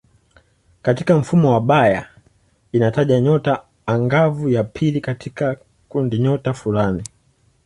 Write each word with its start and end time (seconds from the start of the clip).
Katika 0.81 1.17
mfumo 1.17 1.51
wa 1.53 1.61
Bayer 1.61 2.09
inataja 2.71 3.19
nyota 3.19 3.63
angavu 3.85 4.49
ya 4.49 4.63
pili 4.63 5.01
katika 5.01 5.57
kundinyota 5.89 6.53
fulani. 6.53 7.03